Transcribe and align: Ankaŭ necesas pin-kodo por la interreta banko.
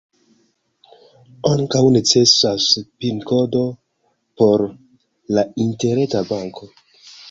Ankaŭ 1.49 1.83
necesas 1.99 2.67
pin-kodo 2.87 3.63
por 4.43 4.69
la 5.39 5.49
interreta 5.71 6.29
banko. 6.37 6.77